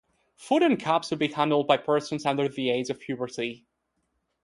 Food 0.35 0.63
and 0.63 0.81
cups 0.81 1.09
should 1.09 1.19
be 1.19 1.27
handled 1.27 1.67
by 1.67 1.77
persons 1.77 2.25
under 2.25 2.47
the 2.49 2.71
age 2.71 2.89
of 2.89 2.99
puberty. 2.99 3.67